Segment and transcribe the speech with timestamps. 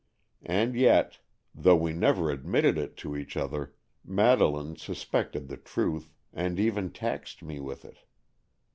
[0.47, 1.19] And yet,
[1.53, 7.43] though we never admitted it to each other, Madeleine suspected the truth, and even taxed
[7.43, 7.99] me with it.